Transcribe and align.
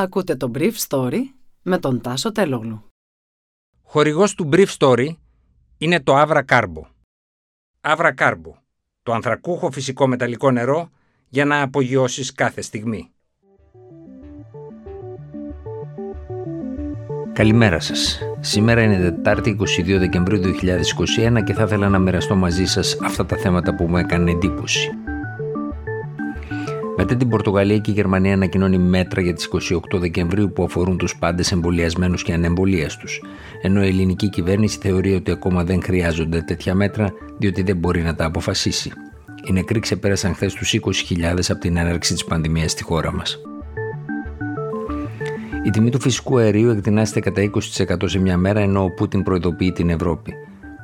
Ακούτε 0.00 0.36
το 0.36 0.50
Brief 0.54 0.72
Story 0.88 1.20
με 1.62 1.78
τον 1.78 2.00
Τάσο 2.00 2.32
Τελόγλου. 2.32 2.84
Χορηγός 3.82 4.34
του 4.34 4.48
Brief 4.52 4.66
Story 4.78 5.08
είναι 5.78 6.00
το 6.00 6.20
Avra 6.20 6.42
Carbo. 6.48 6.82
Avra 7.80 8.14
Carbo, 8.14 8.52
το 9.02 9.12
ανθρακούχο 9.12 9.70
φυσικό 9.70 10.06
μεταλλικό 10.06 10.50
νερό 10.50 10.90
για 11.28 11.44
να 11.44 11.62
απογειώσεις 11.62 12.32
κάθε 12.32 12.60
στιγμή. 12.60 13.10
Καλημέρα 17.32 17.80
σας. 17.80 18.20
Σήμερα 18.40 18.82
είναι 18.82 18.98
Τετάρτη 18.98 19.56
22 19.60 19.98
Δεκεμβρίου 19.98 20.40
2021 20.40 21.42
και 21.44 21.54
θα 21.54 21.62
ήθελα 21.62 21.88
να 21.88 21.98
μοιραστώ 21.98 22.34
μαζί 22.34 22.64
σας 22.64 22.98
αυτά 23.02 23.26
τα 23.26 23.36
θέματα 23.36 23.74
που 23.74 23.84
μου 23.84 23.96
έκανε 23.96 24.30
εντύπωση. 24.30 24.90
Μετά 27.02 27.16
την 27.16 27.28
Πορτογαλία 27.28 27.78
και 27.78 27.90
η 27.90 27.94
Γερμανία 27.94 28.34
ανακοινώνει 28.34 28.78
μέτρα 28.78 29.20
για 29.20 29.34
τις 29.34 29.48
28 29.94 29.98
Δεκεμβρίου 29.98 30.52
που 30.52 30.62
αφορούν 30.64 30.96
τους 30.96 31.16
πάντες 31.18 31.52
εμβολιασμένους 31.52 32.22
και 32.22 32.32
ανεμβολίαστους, 32.32 33.22
ενώ 33.62 33.84
η 33.84 33.86
ελληνική 33.86 34.28
κυβέρνηση 34.28 34.78
θεωρεί 34.82 35.14
ότι 35.14 35.30
ακόμα 35.30 35.64
δεν 35.64 35.82
χρειάζονται 35.82 36.42
τέτοια 36.42 36.74
μέτρα 36.74 37.12
διότι 37.38 37.62
δεν 37.62 37.76
μπορεί 37.76 38.02
να 38.02 38.14
τα 38.14 38.24
αποφασίσει. 38.24 38.92
Οι 39.48 39.52
νεκροί 39.52 39.80
ξεπέρασαν 39.80 40.34
χθες 40.34 40.54
τους 40.54 40.74
20.000 40.74 41.38
από 41.48 41.60
την 41.60 41.76
έναρξη 41.76 42.12
της 42.12 42.24
πανδημίας 42.24 42.70
στη 42.70 42.82
χώρα 42.82 43.12
μας. 43.12 43.38
Η 45.64 45.70
τιμή 45.70 45.90
του 45.90 46.00
φυσικού 46.00 46.38
αερίου 46.38 46.70
εκτινάσεται 46.70 47.20
κατά 47.20 47.42
20% 47.42 48.08
σε 48.08 48.18
μια 48.18 48.36
μέρα 48.36 48.60
ενώ 48.60 48.82
ο 48.82 48.90
Πούτιν 48.90 49.22
προειδοποιεί 49.22 49.72
την 49.72 49.90
Ευρώπη. 49.90 50.34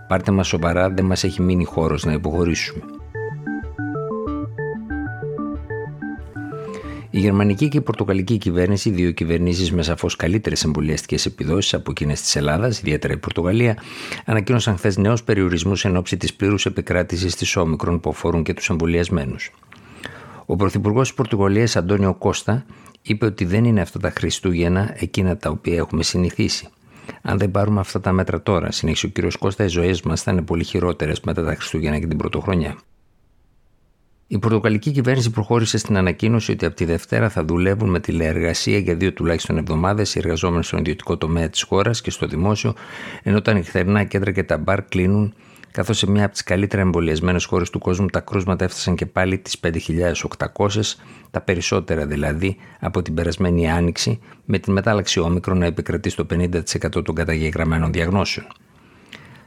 Πάρτε 0.08 0.30
μας 0.30 0.46
σοβαρά, 0.46 0.90
δεν 0.90 1.04
μας 1.04 1.24
έχει 1.24 1.42
μείνει 1.42 1.64
χώρος 1.64 2.04
να 2.04 2.12
υποχωρήσουμε. 2.12 2.82
Η 7.16 7.18
γερμανική 7.18 7.68
και 7.68 7.76
η 7.76 7.80
πορτογαλική 7.80 8.38
κυβέρνηση, 8.38 8.90
δύο 8.90 9.10
κυβερνήσεις 9.10 9.72
με 9.72 9.82
σαφώς 9.82 10.16
καλύτερες 10.16 10.64
εμβολιαστικές 10.64 11.26
επιδόσεις 11.26 11.74
από 11.74 11.90
εκείνες 11.90 12.20
της 12.20 12.36
Ελλάδας, 12.36 12.78
ιδιαίτερα 12.78 13.12
η 13.12 13.16
Πορτογαλία, 13.16 13.76
ανακοίνωσαν 14.24 14.76
χθες 14.76 14.96
νέους 14.96 15.22
περιορισμούς 15.22 15.84
εν 15.84 15.96
ώψη 15.96 16.16
της 16.16 16.34
πλήρους 16.34 16.66
επικράτησης 16.66 17.36
της 17.36 17.56
όμικρον 17.56 18.00
που 18.00 18.10
αφορούν 18.10 18.42
και 18.42 18.54
τους 18.54 18.68
εμβολιασμένους. 18.68 19.50
Ο 20.46 20.56
Πρωθυπουργός 20.56 21.06
της 21.06 21.16
Πορτογαλίας, 21.16 21.76
Αντώνιο 21.76 22.14
Κώστα, 22.14 22.64
είπε 23.02 23.26
ότι 23.26 23.44
δεν 23.44 23.64
είναι 23.64 23.80
αυτά 23.80 23.98
τα 23.98 24.10
Χριστούγεννα 24.10 24.94
εκείνα 24.96 25.36
τα 25.36 25.50
οποία 25.50 25.76
έχουμε 25.76 26.02
συνηθίσει. 26.02 26.68
Αν 27.22 27.38
δεν 27.38 27.50
πάρουμε 27.50 27.80
αυτά 27.80 28.00
τα 28.00 28.12
μέτρα 28.12 28.42
τώρα, 28.42 28.70
συνέχισε 28.70 29.06
ο 29.06 29.10
κ. 29.12 29.32
Κώστα, 29.38 29.64
οι 29.64 29.68
ζωές 29.68 30.02
μας 30.02 30.22
θα 30.22 30.32
είναι 30.32 30.42
πολύ 30.42 30.64
χειρότερες 30.64 31.20
μετά 31.20 31.44
τα 31.44 31.54
Χριστούγεννα 31.54 31.98
και 31.98 32.06
την 32.06 32.16
Πρωτοχρονιά. 32.16 32.76
Η 34.28 34.38
Πορτογαλική 34.38 34.90
κυβέρνηση 34.90 35.30
προχώρησε 35.30 35.78
στην 35.78 35.96
ανακοίνωση 35.96 36.52
ότι 36.52 36.66
από 36.66 36.74
τη 36.74 36.84
Δευτέρα 36.84 37.28
θα 37.28 37.44
δουλεύουν 37.44 37.90
με 37.90 38.00
τηλεεργασία 38.00 38.78
για 38.78 38.94
δύο 38.94 39.12
τουλάχιστον 39.12 39.56
εβδομάδες 39.56 40.14
οι 40.14 40.18
εργαζόμενοι 40.18 40.64
στον 40.64 40.78
ιδιωτικό 40.78 41.16
τομέα 41.16 41.48
της 41.48 41.62
χώρας 41.62 42.00
και 42.00 42.10
στο 42.10 42.26
δημόσιο, 42.26 42.74
ενώ 43.22 43.42
τα 43.42 43.52
νυχτερινά 43.52 44.04
κέντρα 44.04 44.30
και 44.30 44.42
τα 44.42 44.58
μπαρ 44.58 44.82
κλείνουν, 44.84 45.34
καθώς 45.70 45.98
σε 45.98 46.10
μια 46.10 46.24
από 46.24 46.32
τις 46.32 46.42
καλύτερα 46.42 46.82
εμβολιασμένες 46.82 47.44
χώρες 47.44 47.70
του 47.70 47.78
κόσμου 47.78 48.06
τα 48.06 48.20
κρούσματα 48.20 48.64
έφτασαν 48.64 48.94
και 48.94 49.06
πάλι 49.06 49.38
τις 49.38 49.60
5.800, 49.60 50.96
τα 51.30 51.40
περισσότερα 51.40 52.06
δηλαδή 52.06 52.56
από 52.80 53.02
την 53.02 53.14
περασμένη 53.14 53.70
άνοιξη, 53.70 54.18
με 54.44 54.58
την 54.58 54.72
μετάλλαξη 54.72 55.20
όμικρο 55.20 55.54
να 55.54 55.66
επικρατεί 55.66 56.10
στο 56.10 56.26
50% 56.30 57.04
των 57.04 57.14
καταγεγραμμένων 57.14 57.92
διαγνώσεων. 57.92 58.46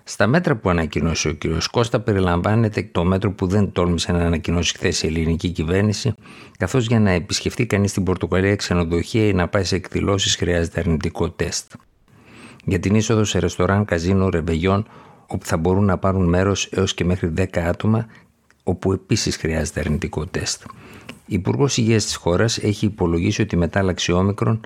Στα 0.09 0.27
μέτρα 0.27 0.55
που 0.55 0.69
ανακοίνωσε 0.69 1.29
ο 1.29 1.35
κ. 1.35 1.43
Κώστα 1.71 1.99
περιλαμβάνεται 1.99 2.89
το 2.91 3.03
μέτρο 3.03 3.31
που 3.31 3.47
δεν 3.47 3.71
τόλμησε 3.71 4.11
να 4.11 4.19
ανακοινώσει 4.19 4.73
χθες 4.73 5.03
η 5.03 5.07
ελληνική 5.07 5.49
κυβέρνηση, 5.49 6.13
καθώς 6.57 6.87
για 6.87 6.99
να 6.99 7.11
επισκεφτεί 7.11 7.65
κανείς 7.65 7.93
την 7.93 8.03
Πορτογαλία 8.03 8.55
ξενοδοχεία 8.55 9.27
ή 9.27 9.33
να 9.33 9.47
πάει 9.47 9.63
σε 9.63 9.75
εκδηλώσεις 9.75 10.35
χρειάζεται 10.35 10.79
αρνητικό 10.79 11.29
τεστ. 11.29 11.73
Για 12.65 12.79
την 12.79 12.95
είσοδο 12.95 13.23
σε 13.23 13.39
ρεστοράν, 13.39 13.85
καζίνο, 13.85 14.29
ρεβεγιόν, 14.29 14.87
όπου 15.27 15.45
θα 15.45 15.57
μπορούν 15.57 15.85
να 15.85 15.97
πάρουν 15.97 16.29
μέρος 16.29 16.65
έως 16.71 16.93
και 16.93 17.05
μέχρι 17.05 17.33
10 17.37 17.59
άτομα, 17.59 18.07
όπου 18.63 18.91
επίσης 18.91 19.37
χρειάζεται 19.37 19.79
αρνητικό 19.79 20.25
τεστ. 20.25 20.63
Η 21.25 21.33
Υπουργός 21.33 21.77
Υγείας 21.77 22.03
της 22.03 22.15
χώρας 22.15 22.57
έχει 22.57 22.85
υπολογίσει 22.85 23.41
ότι 23.41 23.55
η 23.55 23.57
μετάλλαξη 23.57 24.11
όμικρον 24.11 24.59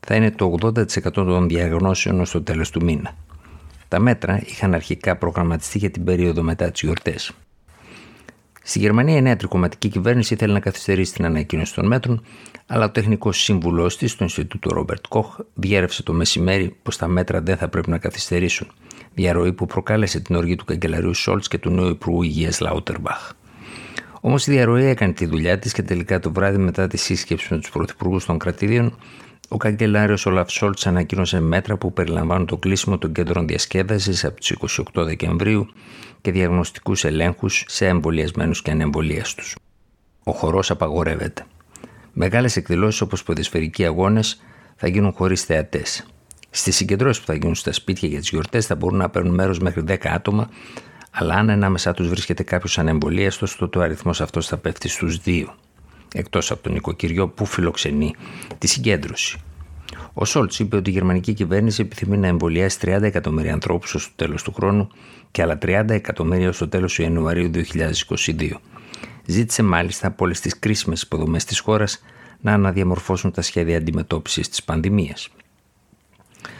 θα 0.00 0.14
είναι 0.14 0.30
το 0.30 0.54
80% 0.62 1.10
των 1.12 1.48
διαγνώσεων 1.48 2.20
ως 2.20 2.30
το 2.30 2.42
τέλος 2.42 2.70
του 2.70 2.84
μήνα. 2.84 3.14
Τα 3.92 3.98
μέτρα 3.98 4.42
είχαν 4.46 4.74
αρχικά 4.74 5.16
προγραμματιστεί 5.16 5.78
για 5.78 5.90
την 5.90 6.04
περίοδο 6.04 6.42
μετά 6.42 6.70
τις 6.70 6.80
γιορτές. 6.80 7.32
Στη 8.62 8.78
Γερμανία, 8.78 9.16
η 9.16 9.22
νέα 9.22 9.36
τρικοματική 9.36 9.88
κυβέρνηση 9.88 10.34
ήθελε 10.34 10.52
να 10.52 10.60
καθυστερήσει 10.60 11.12
την 11.12 11.24
ανακοίνωση 11.24 11.74
των 11.74 11.86
μέτρων, 11.86 12.24
αλλά 12.66 12.84
ο 12.84 12.90
τεχνικό 12.90 13.32
σύμβουλός 13.32 13.96
της 13.96 14.10
στο 14.10 14.24
Ινστιτούτο 14.24 14.70
Ρόμπερτ 14.70 15.04
Κοχ 15.08 15.38
διέρευσε 15.54 16.02
το 16.02 16.12
μεσημέρι 16.12 16.76
πως 16.82 16.96
τα 16.96 17.06
μέτρα 17.06 17.40
δεν 17.40 17.56
θα 17.56 17.68
πρέπει 17.68 17.90
να 17.90 17.98
καθυστερήσουν. 17.98 18.70
Διαρροή 19.14 19.52
που 19.52 19.66
προκάλεσε 19.66 20.20
την 20.20 20.36
οργή 20.36 20.56
του 20.56 20.64
καγκελαρίου 20.64 21.14
Σόλτς 21.14 21.48
και 21.48 21.58
του 21.58 21.70
νέου 21.70 21.88
Υπουργού 21.88 22.22
Υγείας 22.22 22.60
Λάουτερμπαχ. 22.60 23.32
Όμως 24.20 24.46
η 24.46 24.50
διαρροή 24.50 24.84
έκανε 24.84 25.12
τη 25.12 25.26
δουλειά 25.26 25.58
της 25.58 25.72
και 25.72 25.82
τελικά 25.82 26.18
το 26.18 26.32
βράδυ 26.32 26.58
μετά 26.58 26.86
τη 26.86 26.96
σύσκεψη 26.96 27.46
με 27.50 27.60
τους 27.60 27.70
πρωθυπουργούς 27.70 28.24
των 28.24 28.38
κρατηδίων 28.38 28.98
ο 29.48 29.56
καγκελάριος 29.56 30.26
Όλαφ 30.26 30.50
Σόλτς 30.50 30.86
ανακοίνωσε 30.86 31.40
μέτρα 31.40 31.76
που 31.76 31.92
περιλαμβάνουν 31.92 32.46
το 32.46 32.56
κλείσιμο 32.56 32.98
των 32.98 33.12
κέντρων 33.12 33.46
διασκέδασης 33.46 34.24
από 34.24 34.40
τις 34.40 34.56
28 34.94 35.04
Δεκεμβρίου 35.04 35.66
και 36.20 36.30
διαγνωστικούς 36.32 37.04
ελέγχους 37.04 37.64
σε 37.68 37.86
εμβολιασμένους 37.86 38.62
και 38.62 38.70
ανεμβολίαστους. 38.70 39.56
Ο 40.24 40.32
χορός 40.32 40.70
απαγορεύεται. 40.70 41.44
Μεγάλες 42.12 42.56
εκδηλώσεις 42.56 43.00
όπως 43.00 43.22
ποδοσφαιρικοί 43.22 43.84
αγώνες 43.84 44.42
θα 44.76 44.88
γίνουν 44.88 45.12
χωρίς 45.12 45.42
θεατές. 45.42 46.06
Στις 46.50 46.76
συγκεντρώσεις 46.76 47.20
που 47.20 47.26
θα 47.26 47.34
γίνουν 47.34 47.54
στα 47.54 47.72
σπίτια 47.72 48.08
για 48.08 48.18
τις 48.18 48.28
γιορτές 48.28 48.66
θα 48.66 48.74
μπορούν 48.74 48.98
να 48.98 49.10
παίρνουν 49.10 49.34
μέρος 49.34 49.58
μέχρι 49.58 49.82
10 49.82 49.96
άτομα, 50.08 50.48
αλλά 51.10 51.34
αν 51.34 51.50
ανάμεσά 51.50 51.92
τους 51.92 52.08
βρίσκεται 52.08 52.42
κάποιος 52.42 52.78
ανεμβολίαστος, 52.78 53.56
τότε 53.56 53.78
ο 53.78 53.82
αριθμός 53.82 54.20
αυτός 54.20 54.46
θα 54.46 54.56
πέφτει 54.56 54.88
στους 54.88 55.20
2 55.24 55.54
εκτός 56.12 56.50
από 56.50 56.62
τον 56.62 56.72
νοικοκυριό 56.72 57.28
που 57.28 57.44
φιλοξενεί 57.44 58.14
τη 58.58 58.66
συγκέντρωση. 58.66 59.38
Ο 60.14 60.24
Σόλτς 60.24 60.58
είπε 60.58 60.76
ότι 60.76 60.90
η 60.90 60.92
γερμανική 60.92 61.32
κυβέρνηση 61.32 61.82
επιθυμεί 61.82 62.16
να 62.16 62.26
εμβολιάσει 62.26 62.78
30 62.82 63.02
εκατομμύρια 63.02 63.52
ανθρώπους 63.52 63.94
ως 63.94 64.06
το 64.06 64.12
τέλος 64.16 64.42
του 64.42 64.52
χρόνου 64.52 64.88
και 65.30 65.42
άλλα 65.42 65.58
30 65.62 65.84
εκατομμύρια 65.88 66.48
ως 66.48 66.58
το 66.58 66.68
τέλος 66.68 66.94
του 66.94 67.02
Ιανουαρίου 67.02 67.50
2022. 67.54 68.50
Ζήτησε 69.26 69.62
μάλιστα 69.62 70.06
από 70.06 70.24
όλες 70.24 70.40
τις 70.40 70.58
κρίσιμες 70.58 71.02
υποδομές 71.02 71.44
της 71.44 71.58
χώρας 71.58 72.02
να 72.40 72.52
αναδιαμορφώσουν 72.52 73.32
τα 73.32 73.42
σχέδια 73.42 73.76
αντιμετώπισης 73.76 74.48
της 74.48 74.62
πανδημίας. 74.62 75.28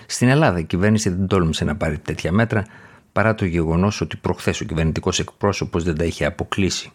Στην 0.07 0.29
Ελλάδα, 0.29 0.59
η 0.59 0.65
κυβέρνηση 0.65 1.09
δεν 1.09 1.27
τόλμησε 1.27 1.65
να 1.65 1.77
πάρει 1.77 1.99
τέτοια 1.99 2.33
μέτρα 2.33 2.67
παρά 3.13 3.35
το 3.35 3.45
γεγονός 3.45 4.01
ότι 4.01 4.17
προχθές 4.17 4.61
ο 4.61 4.65
κυβερνητικός 4.65 5.19
εκπρόσωπος 5.19 5.85
δεν 5.85 5.97
τα 5.97 6.05
είχε 6.05 6.25
αποκλείσει 6.25 6.93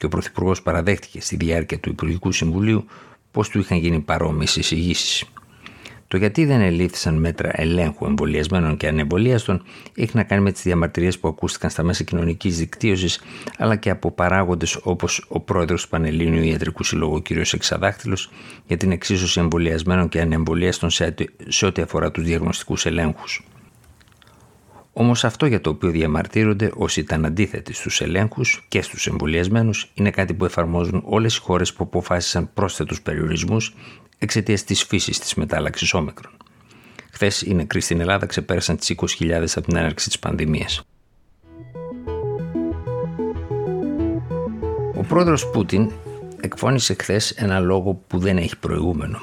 και 0.00 0.06
ο 0.06 0.08
Πρωθυπουργός 0.08 0.62
παραδέχτηκε 0.62 1.20
στη 1.20 1.36
διάρκεια 1.36 1.78
του 1.78 1.88
Υπουργικού 1.88 2.32
Συμβουλίου 2.32 2.84
πως 3.30 3.48
του 3.48 3.58
είχαν 3.58 3.78
γίνει 3.78 4.00
παρόμοιες 4.00 4.56
εισηγήσεις. 4.56 5.24
Το 6.08 6.16
γιατί 6.16 6.44
δεν 6.44 6.60
ελήφθησαν 6.60 7.14
μέτρα 7.14 7.50
ελέγχου 7.52 8.06
εμβολιασμένων 8.06 8.76
και 8.76 8.86
ανεμβολίαστων 8.86 9.62
έχει 9.94 10.16
να 10.16 10.22
κάνει 10.22 10.42
με 10.42 10.52
τις 10.52 10.62
διαμαρτυρίες 10.62 11.18
που 11.18 11.28
ακούστηκαν 11.28 11.70
στα 11.70 11.82
μέσα 11.82 12.04
κοινωνικής 12.04 12.58
δικτύωσης 12.58 13.20
αλλά 13.58 13.76
και 13.76 13.90
από 13.90 14.10
παράγοντες 14.10 14.78
όπως 14.82 15.26
ο 15.28 15.40
πρόεδρος 15.40 15.82
του 15.82 15.88
Πανελλήνιου 15.88 16.42
Ιατρικού 16.42 16.84
Συλλόγου 16.84 17.22
κ. 17.22 17.30
Εξαδάχτυλος 17.30 18.30
για 18.66 18.76
την 18.76 18.90
εξίσωση 18.90 19.40
εμβολιασμένων 19.40 20.08
και 20.08 20.20
ανεμβολίαστων 20.20 20.90
σε 21.48 21.66
ό,τι 21.66 21.82
αφορά 21.82 22.10
τους 22.10 22.24
διαγνωστικούς 22.24 22.86
ελέγχους. 22.86 23.44
Όμως 24.92 25.24
αυτό 25.24 25.46
για 25.46 25.60
το 25.60 25.70
οποίο 25.70 25.90
διαμαρτύρονται 25.90 26.70
όσοι 26.74 27.00
ήταν 27.00 27.24
αντίθετοι 27.24 27.72
στους 27.72 28.00
ελέγχους 28.00 28.64
και 28.68 28.82
στους 28.82 29.06
εμβολιασμένους 29.06 29.90
είναι 29.94 30.10
κάτι 30.10 30.34
που 30.34 30.44
εφαρμόζουν 30.44 31.02
όλες 31.04 31.36
οι 31.36 31.40
χώρες 31.40 31.72
που 31.72 31.84
αποφάσισαν 31.84 32.50
πρόσθετους 32.54 33.02
περιορισμούς 33.02 33.74
εξαιτίας 34.18 34.64
της 34.64 34.82
φύσης 34.82 35.18
της 35.18 35.34
μετάλλαξης 35.34 35.94
όμικρων. 35.94 36.32
Χθες 37.10 37.42
οι 37.42 37.54
νεκροί 37.54 37.80
στην 37.80 38.00
Ελλάδα 38.00 38.26
ξεπέρασαν 38.26 38.76
τις 38.76 38.94
20.000 39.20 39.46
από 39.54 39.66
την 39.66 39.76
έναρξη 39.76 40.06
της 40.06 40.18
πανδημίας. 40.18 40.82
Ο 44.96 45.02
πρόεδρος 45.08 45.50
Πούτιν 45.50 45.90
εκφώνησε 46.40 46.96
χθες 47.00 47.30
ένα 47.30 47.60
λόγο 47.60 47.94
που 48.06 48.18
δεν 48.18 48.36
έχει 48.36 48.56
προηγούμενο. 48.56 49.20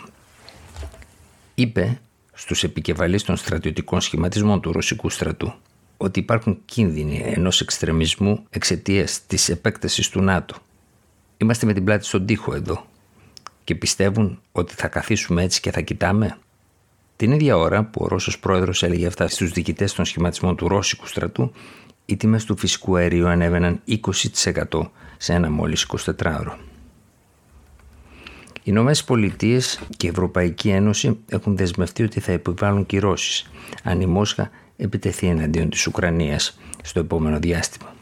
Είπε 1.56 2.00
στους 2.39 2.63
επικεφαλείς 2.63 3.24
των 3.24 3.36
στρατιωτικών 3.36 4.01
σχηματισμών 4.01 4.62
του 4.62 4.72
ρωσικού 4.72 5.10
στρατού 5.10 5.54
ότι 5.98 6.19
υπάρχουν 6.19 6.60
κίνδυνοι 6.66 7.22
ενός 7.25 7.62
εξτρεμισμού 7.62 8.45
εξαιτίας 8.50 9.25
της 9.28 9.50
επέκτασης 9.50 10.10
του 10.10 10.22
ΝΑΤΟ. 10.22 10.56
Είμαστε 11.38 11.66
με 11.66 11.74
την 11.74 11.84
πλάτη 11.84 12.06
στον 12.06 12.25
τοίχο 12.25 12.54
εδώ 12.54 12.86
και 13.63 13.75
πιστεύουν 13.75 14.39
ότι 14.51 14.74
θα 14.74 14.88
καθίσουμε 14.88 15.44
έτσι 15.44 15.62
και 15.62 15.72
θα 15.72 15.81
κοιτάμε. 15.81 16.38
Την 17.16 17.31
ίδια 17.31 17.57
ώρα 17.57 17.84
που 17.84 18.01
ο 18.04 18.07
Ρώσος 18.07 18.40
πρόεδρος 18.40 18.83
έλεγε 18.83 19.07
αυτά 19.07 19.28
στους 19.28 19.51
διοικητές 19.51 19.94
των 19.94 20.06
σχηματισμών 20.06 20.56
του 20.56 20.68
Ρώσικου 20.68 21.07
στρατού, 21.07 21.51
οι 22.06 22.18
τιμές 22.18 22.45
του 22.45 22.57
φυσικού 22.57 22.95
αερίου 22.95 23.28
ανέβαιναν 23.28 23.81
20% 23.88 24.92
σε 25.18 25.33
ένα 25.33 25.50
μόλις 25.51 25.88
24ωρο. 26.18 26.67
Οι 28.68 28.69
Ηνωμένες 28.74 29.04
Πολιτείες 29.04 29.80
και 29.98 30.08
η 30.08 30.10
Ευρωπαϊκή 30.10 30.69
Ένωση 30.69 31.18
έχουν 31.30 31.58
δεσμευτεί 31.58 32.04
ότι 32.04 32.19
θα 32.19 32.31
επιβάλλουν 32.31 32.86
κυρώσεις 32.86 33.50
αν 33.84 34.02
η 34.02 34.06
Μόσχα 34.06 34.50
επιτεθεί 34.78 35.28
εναντίον 35.28 35.69
της 35.69 35.88
Ουκρανίας 35.88 36.60
στο 36.84 37.00
επόμενο 37.00 37.40
διάστημα. 37.40 37.96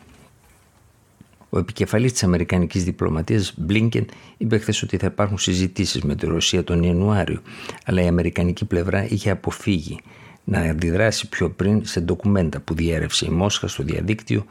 Ο 1.49 1.57
επικεφαλής 1.57 2.11
της 2.11 2.23
Αμερικανικής 2.23 2.83
διπλωματίας 2.83 3.53
Μπλίνκεν 3.57 4.05
είπε 4.37 4.57
χθες 4.57 4.81
ότι 4.81 4.97
θα 4.97 5.05
υπάρχουν 5.05 5.37
συζητήσεις 5.37 6.01
με 6.01 6.15
τη 6.15 6.25
Ρωσία 6.25 6.63
τον 6.63 6.83
Ιανουάριο, 6.83 7.41
αλλά 7.85 8.01
η 8.01 8.07
Αμερικανική 8.07 8.65
πλευρά 8.65 9.07
είχε 9.09 9.29
αποφύγει 9.29 9.99
να 10.43 10.59
αντιδράσει 10.59 11.29
πιο 11.29 11.49
πριν 11.49 11.85
σε 11.85 11.99
ντοκουμέντα 11.99 12.59
που 12.59 12.73
διέρευσε 12.73 13.25
η 13.25 13.29
Μόσχα 13.29 13.67
στο 13.67 13.83
διαδίκτυο 13.83 14.45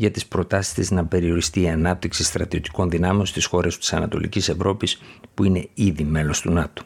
για 0.00 0.10
τις 0.10 0.26
προτάσεις 0.26 0.72
της 0.72 0.90
να 0.90 1.06
περιοριστεί 1.06 1.60
η 1.60 1.68
ανάπτυξη 1.68 2.24
στρατιωτικών 2.24 2.90
δυνάμεων 2.90 3.26
στις 3.26 3.44
χώρες 3.44 3.78
της 3.78 3.92
Ανατολικής 3.92 4.48
Ευρώπης 4.48 5.00
που 5.34 5.44
είναι 5.44 5.68
ήδη 5.74 6.04
μέλος 6.04 6.40
του 6.40 6.50
ΝΑΤΟ. 6.50 6.82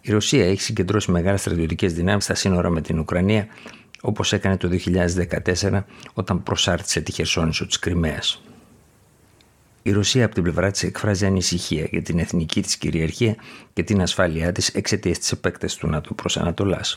Η 0.00 0.12
Ρωσία 0.12 0.46
έχει 0.46 0.60
συγκεντρώσει 0.60 1.10
μεγάλες 1.10 1.40
στρατιωτικές 1.40 1.92
δυνάμεις 1.92 2.24
στα 2.24 2.34
σύνορα 2.34 2.70
με 2.70 2.80
την 2.80 2.98
Ουκρανία 2.98 3.46
όπως 4.00 4.32
έκανε 4.32 4.56
το 4.56 4.68
2014 4.68 5.84
όταν 6.14 6.42
προσάρτησε 6.42 7.00
τη 7.00 7.12
Χερσόνησο 7.12 7.66
της 7.66 7.78
Κρυμαίας. 7.78 8.42
Η 9.82 9.92
Ρωσία 9.92 10.24
από 10.24 10.34
την 10.34 10.42
πλευρά 10.42 10.70
της 10.70 10.82
εκφράζει 10.82 11.26
ανησυχία 11.26 11.86
για 11.90 12.02
την 12.02 12.18
εθνική 12.18 12.62
της 12.62 12.76
κυριαρχία 12.76 13.36
και 13.72 13.82
την 13.82 14.02
ασφάλειά 14.02 14.52
της 14.52 14.68
εξαιτίας 14.68 15.18
της 15.18 15.32
επέκτασης 15.32 15.78
του 15.78 15.86
ΝΑΤΟ 15.86 16.14
προς 16.14 16.36
Ανατολάς. 16.36 16.96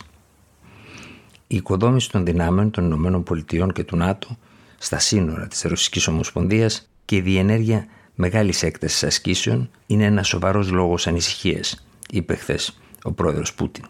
Η 1.48 1.56
οικοδόμηση 1.56 2.12
των 2.12 2.26
δυνάμεων 2.26 2.72
των 2.72 2.86
Ηνωμένων 2.86 3.24
Πολιτειών 3.24 3.74
και 3.74 3.84
του 3.84 3.98
ΝΑΤΟ 3.98 4.38
στα 4.78 5.00
σύνορα 5.00 5.48
της 5.48 5.62
Ρωσικής 5.62 6.08
Ομοσπονδίας 6.08 6.90
και 7.06 7.16
η 7.16 7.22
διενέργεια 7.22 7.86
μεγάλης 8.16 8.64
έκτασης 8.64 9.04
ασκήσεων 9.04 9.70
είναι 9.86 10.06
ένα 10.06 10.24
σοβαρός 10.24 10.72
λόγος 10.72 11.08
ανησυχίας, 11.08 11.88
είπε 12.10 12.36
χθες 12.36 12.80
ο 13.04 13.12
πρόεδρος 13.12 13.54
Πούτιν. 13.54 13.84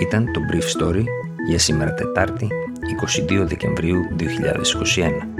Ήταν 0.00 0.32
το 0.32 0.40
Brief 0.52 0.82
Story 0.82 1.04
για 1.48 1.58
σήμερα 1.58 1.94
Τετάρτη 1.94 2.48
22 3.28 3.44
Δεκεμβρίου 3.46 4.00
2021. 4.16 5.33